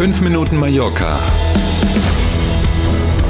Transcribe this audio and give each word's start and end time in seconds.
5 0.00 0.22
Minuten 0.22 0.56
Mallorca 0.56 1.20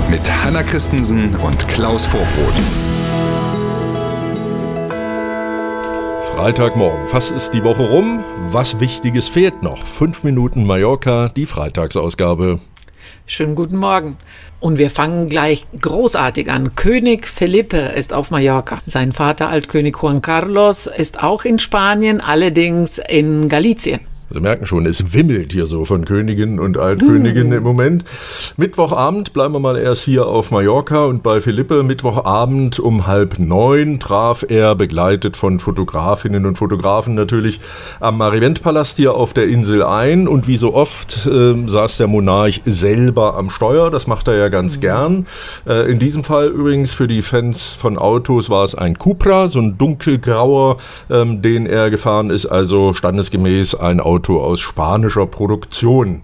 mit 0.08 0.20
Hanna 0.30 0.62
Christensen 0.62 1.34
und 1.34 1.66
Klaus 1.66 2.06
Vorbrot. 2.06 2.54
Freitagmorgen. 6.32 7.08
Fast 7.08 7.32
ist 7.32 7.50
die 7.54 7.64
Woche 7.64 7.88
rum. 7.88 8.22
Was 8.52 8.78
Wichtiges 8.78 9.28
fehlt 9.28 9.64
noch. 9.64 9.84
5 9.84 10.22
Minuten 10.22 10.64
Mallorca, 10.64 11.30
die 11.30 11.46
Freitagsausgabe. 11.46 12.60
Schönen 13.26 13.56
guten 13.56 13.76
Morgen. 13.76 14.16
Und 14.60 14.78
wir 14.78 14.90
fangen 14.90 15.28
gleich 15.28 15.66
großartig 15.82 16.52
an. 16.52 16.76
König 16.76 17.26
Felipe 17.26 17.78
ist 17.78 18.12
auf 18.12 18.30
Mallorca. 18.30 18.80
Sein 18.86 19.10
Vater 19.10 19.48
Altkönig 19.48 19.96
Juan 20.00 20.22
Carlos 20.22 20.86
ist 20.86 21.20
auch 21.20 21.44
in 21.44 21.58
Spanien, 21.58 22.20
allerdings 22.20 22.98
in 22.98 23.48
Galicien. 23.48 24.09
Sie 24.32 24.38
merken 24.38 24.64
schon, 24.64 24.86
es 24.86 25.12
wimmelt 25.12 25.52
hier 25.52 25.66
so 25.66 25.84
von 25.84 26.04
Königinnen 26.04 26.60
und 26.60 26.78
Altköniginnen 26.78 27.52
im 27.52 27.64
Moment. 27.64 28.04
Mittwochabend 28.56 29.32
bleiben 29.32 29.54
wir 29.54 29.58
mal 29.58 29.76
erst 29.76 30.04
hier 30.04 30.28
auf 30.28 30.52
Mallorca 30.52 31.06
und 31.06 31.24
bei 31.24 31.40
Philippe. 31.40 31.82
Mittwochabend 31.82 32.78
um 32.78 33.08
halb 33.08 33.40
neun 33.40 33.98
traf 33.98 34.44
er, 34.48 34.76
begleitet 34.76 35.36
von 35.36 35.58
Fotografinnen 35.58 36.46
und 36.46 36.58
Fotografen 36.58 37.16
natürlich, 37.16 37.58
am 37.98 38.18
Marivent-Palast 38.18 38.98
hier 38.98 39.14
auf 39.14 39.34
der 39.34 39.48
Insel 39.48 39.82
ein. 39.82 40.28
Und 40.28 40.46
wie 40.46 40.58
so 40.58 40.74
oft 40.74 41.26
äh, 41.26 41.54
saß 41.66 41.96
der 41.96 42.06
Monarch 42.06 42.60
selber 42.64 43.36
am 43.36 43.50
Steuer. 43.50 43.90
Das 43.90 44.06
macht 44.06 44.28
er 44.28 44.36
ja 44.36 44.48
ganz 44.48 44.76
mhm. 44.76 44.80
gern. 44.80 45.26
Äh, 45.66 45.90
in 45.90 45.98
diesem 45.98 46.22
Fall 46.22 46.50
übrigens 46.50 46.94
für 46.94 47.08
die 47.08 47.22
Fans 47.22 47.76
von 47.76 47.98
Autos 47.98 48.48
war 48.48 48.62
es 48.62 48.76
ein 48.76 48.96
Cupra, 48.96 49.48
so 49.48 49.58
ein 49.58 49.76
dunkelgrauer, 49.76 50.76
ähm, 51.10 51.42
den 51.42 51.66
er 51.66 51.90
gefahren 51.90 52.30
ist. 52.30 52.46
Also 52.46 52.94
standesgemäß 52.94 53.74
ein 53.74 53.98
Auto 53.98 54.19
Auto 54.20 54.42
aus 54.42 54.60
spanischer 54.60 55.26
Produktion. 55.26 56.20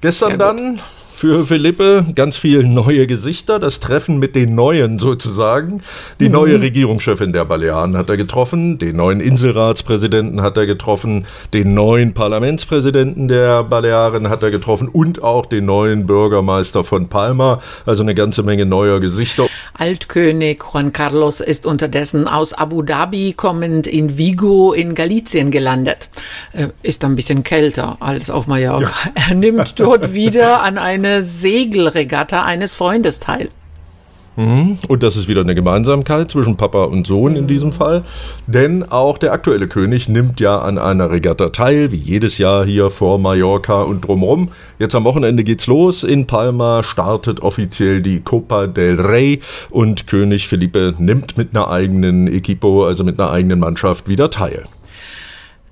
Gestern 0.00 0.38
dann 0.38 0.80
für 1.20 1.44
Philippe 1.44 2.06
ganz 2.14 2.38
viele 2.38 2.66
neue 2.66 3.06
Gesichter, 3.06 3.58
das 3.58 3.78
Treffen 3.78 4.18
mit 4.18 4.34
den 4.34 4.54
Neuen 4.54 4.98
sozusagen. 4.98 5.82
Die 6.18 6.28
mhm. 6.28 6.32
neue 6.32 6.62
Regierungschefin 6.62 7.34
der 7.34 7.44
Balearen 7.44 7.94
hat 7.94 8.08
er 8.08 8.16
getroffen, 8.16 8.78
den 8.78 8.96
neuen 8.96 9.20
Inselratspräsidenten 9.20 10.40
hat 10.40 10.56
er 10.56 10.64
getroffen, 10.64 11.26
den 11.52 11.74
neuen 11.74 12.14
Parlamentspräsidenten 12.14 13.28
der 13.28 13.64
Balearen 13.64 14.30
hat 14.30 14.42
er 14.42 14.50
getroffen 14.50 14.88
und 14.88 15.22
auch 15.22 15.44
den 15.44 15.66
neuen 15.66 16.06
Bürgermeister 16.06 16.84
von 16.84 17.10
Palma. 17.10 17.60
Also 17.84 18.02
eine 18.02 18.14
ganze 18.14 18.42
Menge 18.42 18.64
neuer 18.64 18.98
Gesichter. 18.98 19.46
Altkönig 19.74 20.62
Juan 20.72 20.90
Carlos 20.94 21.40
ist 21.40 21.66
unterdessen 21.66 22.28
aus 22.28 22.54
Abu 22.54 22.80
Dhabi 22.80 23.34
kommend 23.34 23.86
in 23.86 24.16
Vigo 24.16 24.72
in 24.72 24.94
Galicien 24.94 25.50
gelandet. 25.50 26.08
Äh, 26.54 26.68
ist 26.82 27.04
ein 27.04 27.14
bisschen 27.14 27.42
kälter 27.42 27.98
als 28.00 28.30
auf 28.30 28.46
Mallorca. 28.46 28.84
Ja. 28.84 28.90
Er 29.30 29.34
nimmt 29.34 29.78
dort 29.78 30.14
wieder 30.14 30.62
an 30.62 30.78
eine 30.78 31.09
eine 31.10 31.22
Segelregatta 31.22 32.44
eines 32.44 32.74
Freundes 32.74 33.20
teil. 33.20 33.50
Mhm. 34.36 34.78
Und 34.88 35.02
das 35.02 35.16
ist 35.16 35.28
wieder 35.28 35.40
eine 35.40 35.54
Gemeinsamkeit 35.54 36.30
zwischen 36.30 36.56
Papa 36.56 36.84
und 36.84 37.06
Sohn 37.06 37.34
in 37.36 37.48
diesem 37.48 37.72
Fall. 37.72 38.04
Denn 38.46 38.90
auch 38.90 39.18
der 39.18 39.32
aktuelle 39.32 39.66
König 39.66 40.08
nimmt 40.08 40.40
ja 40.40 40.58
an 40.58 40.78
einer 40.78 41.10
Regatta 41.10 41.48
teil, 41.48 41.90
wie 41.90 41.96
jedes 41.96 42.38
Jahr 42.38 42.64
hier 42.64 42.90
vor 42.90 43.18
Mallorca 43.18 43.82
und 43.82 44.06
drumherum. 44.06 44.50
Jetzt 44.78 44.94
am 44.94 45.04
Wochenende 45.04 45.44
geht's 45.44 45.66
los. 45.66 46.04
In 46.04 46.26
Palma 46.26 46.82
startet 46.82 47.40
offiziell 47.40 48.02
die 48.02 48.20
Copa 48.20 48.68
del 48.68 49.00
Rey 49.00 49.40
und 49.70 50.06
König 50.06 50.46
Felipe 50.46 50.94
nimmt 50.98 51.36
mit 51.36 51.54
einer 51.54 51.68
eigenen 51.68 52.28
Equipo, 52.28 52.86
also 52.86 53.04
mit 53.04 53.18
einer 53.18 53.32
eigenen 53.32 53.58
Mannschaft, 53.58 54.08
wieder 54.08 54.30
teil. 54.30 54.64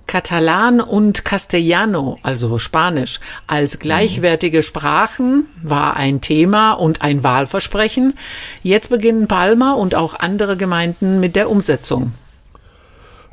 Katalan 0.09 0.81
und 0.81 1.25
Castellano, 1.25 2.19
also 2.23 2.59
Spanisch, 2.59 3.21
als 3.47 3.79
gleichwertige 3.79 4.65
Sprachen 4.65 5.47
war 5.63 5.97
ein 5.97 6.21
Thema 6.21 6.73
und 6.73 7.03
ein 7.03 7.23
Wahlversprechen. 7.23 8.15
Jetzt 8.63 8.89
beginnen 8.89 9.29
Palma 9.29 9.75
und 9.75 9.95
auch 9.95 10.19
andere 10.19 10.57
Gemeinden 10.57 11.21
mit 11.21 11.37
der 11.37 11.51
Umsetzung. 11.51 12.13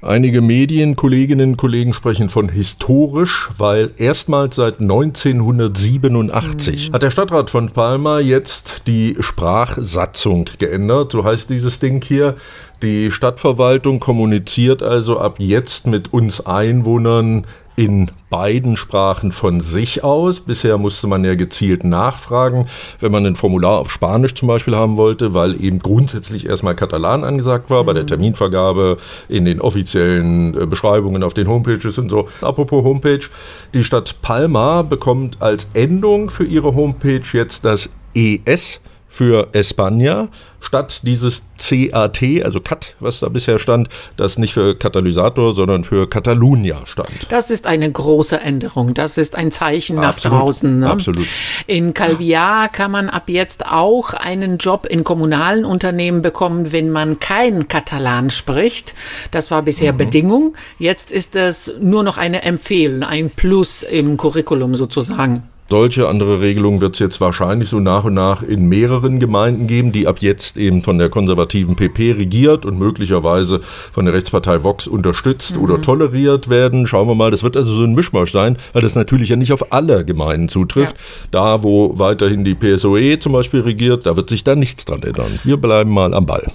Einige 0.02 0.42
Medienkolleginnen 0.42 1.52
und 1.52 1.58
Kollegen 1.58 1.94
sprechen 1.94 2.28
von 2.30 2.50
historisch, 2.50 3.50
weil 3.58 3.92
erstmals 3.98 4.58
seit 4.58 4.82
1987 4.82 6.90
mhm. 6.90 6.94
hat 6.94 7.02
der 7.02 7.12
Stadtrat 7.12 7.50
von 7.50 7.70
Palma 7.70 8.20
jetzt 8.20 8.88
die 8.88 9.16
Sprachsatzung 9.20 10.50
geändert. 10.60 11.14
So 11.14 11.24
heißt 11.24 11.50
dieses 11.50 11.80
Ding 11.80 12.04
hier. 12.04 12.36
Die 12.82 13.10
Stadtverwaltung 13.10 14.00
kommuniziert 14.00 14.84
also 14.84 15.20
ab 15.20 15.36
jetzt 15.40 15.88
mit 15.88 16.14
uns 16.14 16.46
Einwohnern 16.46 17.48
in 17.76 18.12
beiden 18.30 18.78
Sprachen 18.78 19.32
von 19.32 19.62
sich 19.62 20.04
aus. 20.04 20.40
Bisher 20.40 20.78
musste 20.78 21.08
man 21.08 21.24
ja 21.24 21.36
gezielt 21.36 21.84
nachfragen, 21.84 22.68
wenn 23.00 23.12
man 23.12 23.26
ein 23.26 23.36
Formular 23.36 23.80
auf 23.80 23.92
Spanisch 23.92 24.34
zum 24.34 24.48
Beispiel 24.48 24.76
haben 24.76 24.98
wollte, 24.98 25.34
weil 25.34 25.62
eben 25.62 25.80
grundsätzlich 25.80 26.46
erstmal 26.48 26.76
Katalan 26.76 27.24
angesagt 27.24 27.70
war 27.70 27.84
bei 27.84 27.94
der 27.94 28.04
mhm. 28.04 28.08
Terminvergabe, 28.08 28.98
in 29.30 29.46
den 29.46 29.62
offiziellen 29.62 30.60
äh, 30.60 30.66
Beschreibungen 30.66 31.24
auf 31.24 31.34
den 31.34 31.48
Homepages 31.48 31.98
und 31.98 32.10
so. 32.10 32.28
Apropos 32.42 32.84
Homepage, 32.84 33.28
die 33.74 33.84
Stadt 33.84 34.22
Palma 34.22 34.82
bekommt 34.82 35.42
als 35.42 35.68
Endung 35.74 36.30
für 36.30 36.46
ihre 36.46 36.76
Homepage 36.76 37.22
jetzt 37.34 37.66
das 37.66 37.90
ES 38.14 38.80
für 39.16 39.48
España 39.54 40.28
statt 40.60 41.02
dieses 41.04 41.44
CAT, 41.58 42.22
also 42.44 42.60
CAT, 42.60 42.96
was 43.00 43.22
da 43.22 43.30
bisher 43.30 43.60
stand, 43.60 43.88
das 44.18 44.38
nicht 44.38 44.54
für 44.54 44.76
Katalysator, 44.76 45.54
sondern 45.54 45.86
für 45.86 46.10
Catalunya 46.10 46.86
stand. 46.86 47.10
Das 47.30 47.50
ist 47.50 47.66
eine 47.66 47.90
große 47.90 48.42
Änderung. 48.42 48.94
Das 48.94 49.18
ist 49.18 49.36
ein 49.36 49.52
Zeichen 49.52 49.96
nach 49.96 50.16
absolut, 50.16 50.40
draußen. 50.42 50.80
Ne? 50.80 50.90
Absolut. 50.90 51.28
In 51.66 51.94
Calviar 51.94 52.68
kann 52.68 52.92
man 52.92 53.10
ab 53.10 53.30
jetzt 53.30 53.66
auch 53.68 54.14
einen 54.14 54.58
Job 54.58 54.86
in 54.86 55.06
kommunalen 55.06 55.64
Unternehmen 55.64 56.22
bekommen, 56.22 56.74
wenn 56.74 56.90
man 56.90 57.20
kein 57.20 57.70
Katalan 57.70 58.32
spricht. 58.32 58.96
Das 59.32 59.50
war 59.50 59.62
bisher 59.62 59.94
mhm. 59.94 59.98
Bedingung. 59.98 60.56
Jetzt 60.78 61.14
ist 61.14 61.38
es 61.38 61.74
nur 61.80 62.04
noch 62.04 62.18
eine 62.18 62.42
Empfehlung, 62.42 63.04
ein 63.04 63.30
Plus 63.30 63.82
im 63.84 64.18
Curriculum 64.18 64.76
sozusagen. 64.76 65.44
Solche 65.68 66.08
andere 66.08 66.42
Regelungen 66.42 66.80
wird 66.80 66.94
es 66.94 67.00
jetzt 67.00 67.20
wahrscheinlich 67.20 67.70
so 67.70 67.80
nach 67.80 68.04
und 68.04 68.14
nach 68.14 68.44
in 68.44 68.68
mehreren 68.68 69.20
Gemeinden 69.20 69.66
geben, 69.66 69.92
die 69.92 70.06
ab 70.06 70.18
jetzt 70.20 70.58
eben 70.58 70.84
von 70.84 71.00
der 71.00 71.10
konservativen 71.10 71.76
PP 71.76 72.12
regiert 72.12 72.68
und 72.68 72.78
möglicherweise 72.78 73.62
von 73.92 74.06
der 74.06 74.14
Rechtspartei 74.14 74.64
Vox 74.64 74.86
unterstützt 74.86 75.58
mhm. 75.58 75.64
oder 75.64 75.82
toleriert 75.82 76.50
werden. 76.50 76.86
Schauen 76.86 77.08
wir 77.08 77.16
mal, 77.16 77.32
das 77.32 77.42
wird 77.42 77.58
also 77.58 77.74
so 77.74 77.84
ein 77.84 77.96
Mischmasch 77.96 78.32
sein, 78.32 78.58
weil 78.74 78.84
das 78.84 78.94
natürlich 78.94 79.30
ja 79.30 79.38
nicht 79.38 79.54
auf 79.54 79.74
alle 79.74 80.06
Gemeinden 80.06 80.50
zutrifft. 80.50 80.98
Ja. 80.98 81.28
Da, 81.32 81.64
wo 81.64 81.98
weiterhin 81.98 82.44
die 82.44 82.54
PSOE 82.54 83.18
zum 83.18 83.34
Beispiel 83.34 83.62
regiert, 83.62 84.06
da 84.06 84.16
wird 84.16 84.30
sich 84.30 84.44
da 84.44 84.56
nichts 84.56 84.86
dran 84.86 85.02
ändern. 85.02 85.40
Wir 85.44 85.58
bleiben 85.58 85.90
mal 85.90 86.14
am 86.14 86.28
Ball. 86.28 86.46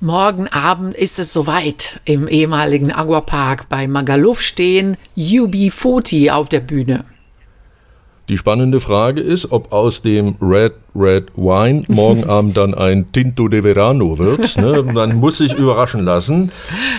Morgen 0.00 0.48
Abend 0.48 0.94
ist 0.94 1.18
es 1.18 1.32
soweit. 1.32 2.00
Im 2.04 2.28
ehemaligen 2.28 2.92
Aquapark 2.92 3.70
bei 3.70 3.88
Magaluf 3.88 4.42
stehen 4.42 4.98
UB40 5.16 6.30
auf 6.30 6.50
der 6.50 6.60
Bühne. 6.60 7.04
Die 8.30 8.38
spannende 8.38 8.78
Frage 8.78 9.20
ist, 9.20 9.50
ob 9.50 9.72
aus 9.72 10.02
dem 10.02 10.36
Red 10.40 10.74
Red 10.94 11.36
Wine 11.36 11.84
morgen 11.88 12.24
Abend 12.28 12.56
dann 12.56 12.74
ein 12.74 13.12
Tinto 13.12 13.48
de 13.48 13.62
Verano 13.62 14.18
wird. 14.18 14.56
Ne? 14.56 14.82
Man 14.82 15.16
muss 15.16 15.38
sich 15.38 15.54
überraschen 15.54 16.00
lassen. 16.00 16.50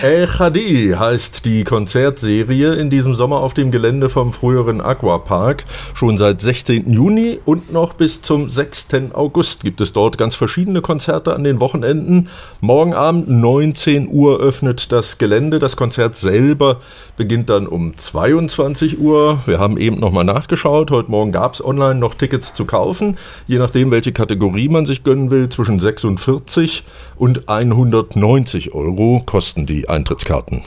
El 0.02 0.26
Khadi 0.26 0.94
heißt 0.98 1.44
die 1.44 1.64
Konzertserie 1.64 2.74
in 2.74 2.90
diesem 2.90 3.14
Sommer 3.14 3.40
auf 3.40 3.54
dem 3.54 3.70
Gelände 3.70 4.08
vom 4.08 4.32
früheren 4.32 4.80
Aquapark. 4.80 5.64
Schon 5.94 6.18
seit 6.18 6.40
16. 6.40 6.92
Juni 6.92 7.38
und 7.44 7.72
noch 7.72 7.94
bis 7.94 8.22
zum 8.22 8.48
6. 8.48 8.88
August 9.12 9.62
gibt 9.62 9.80
es 9.80 9.92
dort 9.92 10.18
ganz 10.18 10.34
verschiedene 10.34 10.80
Konzerte 10.80 11.34
an 11.34 11.44
den 11.44 11.60
Wochenenden. 11.60 12.28
Morgen 12.60 12.94
Abend 12.94 13.28
19 13.28 14.08
Uhr 14.08 14.40
öffnet 14.40 14.92
das 14.92 15.18
Gelände. 15.18 15.58
Das 15.58 15.76
Konzert 15.76 16.16
selber 16.16 16.80
beginnt 17.16 17.50
dann 17.50 17.66
um 17.66 17.96
22 17.96 18.98
Uhr. 18.98 19.40
Wir 19.46 19.58
haben 19.58 19.76
eben 19.76 20.00
nochmal 20.00 20.24
nachgeschaut. 20.24 20.90
Heute 20.90 21.10
Morgen 21.10 21.32
gab 21.32 21.54
es 21.54 21.64
online 21.64 21.96
noch 21.96 22.14
Tickets 22.14 22.54
zu 22.54 22.64
kaufen. 22.64 23.16
Je 23.46 23.58
nachdem 23.58 23.81
nachdem, 23.82 23.90
welche 23.90 24.12
Kategorie 24.12 24.68
man 24.68 24.86
sich 24.86 25.02
gönnen 25.02 25.30
will, 25.30 25.48
zwischen 25.48 25.80
46 25.80 26.84
und 27.16 27.48
190 27.48 28.74
Euro 28.74 29.22
kosten 29.26 29.66
die 29.66 29.88
Eintrittskarten. 29.88 30.62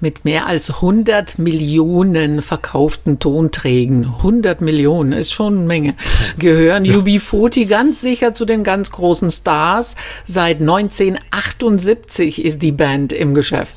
Mit 0.00 0.24
mehr 0.24 0.46
als 0.46 0.70
100 0.70 1.38
Millionen 1.38 2.40
verkauften 2.40 3.18
Tonträgen, 3.18 4.06
100 4.06 4.60
Millionen 4.60 5.12
ist 5.12 5.32
schon 5.32 5.58
eine 5.58 5.66
Menge, 5.66 5.94
gehören 6.38 6.84
ja. 6.84 6.96
UB40 6.96 7.66
ganz 7.66 8.00
sicher 8.00 8.32
zu 8.32 8.44
den 8.46 8.64
ganz 8.64 8.90
großen 8.90 9.30
Stars. 9.30 9.96
Seit 10.24 10.60
1978 10.60 12.44
ist 12.44 12.62
die 12.62 12.72
Band 12.72 13.12
im 13.12 13.34
Geschäft. 13.34 13.76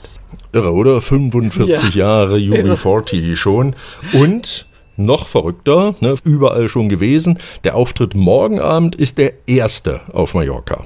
Irre, 0.54 0.74
oder? 0.74 1.02
45 1.02 1.96
ja. 1.96 2.06
Jahre 2.06 2.38
UB40 2.38 3.36
schon. 3.36 3.76
Und 4.14 4.67
noch 4.98 5.28
verrückter, 5.28 5.96
ne, 6.00 6.16
überall 6.24 6.70
schon 6.70 6.90
gewesen. 6.90 7.40
Der 7.64 7.76
Auftritt 7.76 8.16
morgen 8.16 8.60
Abend 8.60 8.96
ist 8.96 9.18
der 9.18 9.34
erste 9.48 10.02
auf 10.12 10.34
Mallorca. 10.34 10.86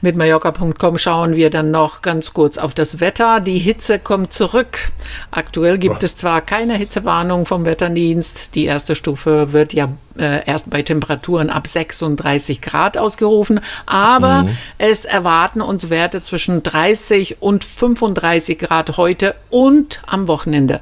Mit 0.00 0.16
Mallorca.com 0.16 0.98
schauen 0.98 1.36
wir 1.36 1.50
dann 1.50 1.70
noch 1.70 2.02
ganz 2.02 2.32
kurz 2.32 2.58
auf 2.58 2.74
das 2.74 3.00
Wetter. 3.00 3.40
Die 3.40 3.58
Hitze 3.58 3.98
kommt 3.98 4.32
zurück. 4.32 4.92
Aktuell 5.30 5.78
gibt 5.78 6.02
es 6.02 6.16
zwar 6.16 6.40
keine 6.40 6.76
Hitzewarnung 6.76 7.46
vom 7.46 7.64
Wetterdienst. 7.64 8.54
Die 8.54 8.64
erste 8.64 8.94
Stufe 8.94 9.52
wird 9.52 9.72
ja 9.72 9.88
äh, 10.18 10.44
erst 10.46 10.70
bei 10.70 10.82
Temperaturen 10.82 11.50
ab 11.50 11.66
36 11.66 12.60
Grad 12.60 12.98
ausgerufen, 12.98 13.60
aber 13.86 14.44
mhm. 14.44 14.56
es 14.78 15.04
erwarten 15.04 15.60
uns 15.60 15.90
Werte 15.90 16.22
zwischen 16.22 16.62
30 16.62 17.42
und 17.42 17.64
35 17.64 18.58
Grad 18.58 18.96
heute 18.96 19.34
und 19.50 20.02
am 20.06 20.28
Wochenende. 20.28 20.80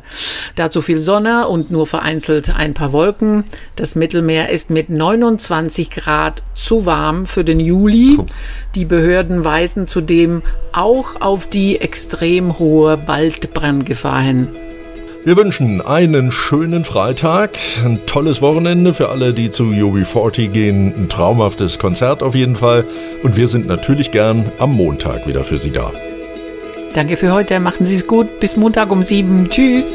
Dazu 0.56 0.82
viel 0.82 0.98
Sonne 0.98 1.48
und 1.48 1.70
nur 1.70 1.86
vereinzelt 1.86 2.54
ein 2.54 2.74
paar 2.74 2.92
Wolken. 2.92 3.44
Das 3.76 3.94
Mittelmeer 3.94 4.48
ist 4.50 4.70
mit 4.70 4.90
29 4.90 5.90
Grad 5.90 6.42
zu 6.54 6.86
warm 6.86 7.26
für 7.26 7.44
den 7.44 7.60
Juli. 7.60 8.18
Die 8.74 8.84
Behörden 8.84 9.44
weisen 9.44 9.86
zudem 9.86 10.42
auch 10.72 11.20
auf 11.20 11.46
die 11.46 11.80
extrem 11.80 12.58
hohe 12.58 13.06
Waldbrandgefahr 13.06 14.20
hin. 14.20 14.48
Wir 15.24 15.38
wünschen 15.38 15.80
einen 15.80 16.30
schönen 16.30 16.84
Freitag, 16.84 17.58
ein 17.82 18.04
tolles 18.04 18.42
Wochenende 18.42 18.92
für 18.92 19.08
alle, 19.08 19.32
die 19.32 19.50
zu 19.50 19.64
UB40 19.64 20.48
gehen, 20.48 20.92
ein 20.94 21.08
traumhaftes 21.08 21.78
Konzert 21.78 22.22
auf 22.22 22.34
jeden 22.34 22.56
Fall. 22.56 22.84
Und 23.22 23.34
wir 23.34 23.48
sind 23.48 23.66
natürlich 23.66 24.10
gern 24.10 24.52
am 24.58 24.74
Montag 24.74 25.26
wieder 25.26 25.42
für 25.42 25.56
Sie 25.56 25.70
da. 25.70 25.92
Danke 26.92 27.16
für 27.16 27.32
heute, 27.32 27.58
machen 27.58 27.86
Sie 27.86 27.94
es 27.94 28.06
gut. 28.06 28.38
Bis 28.38 28.58
Montag 28.58 28.92
um 28.92 29.02
sieben. 29.02 29.48
Tschüss. 29.48 29.94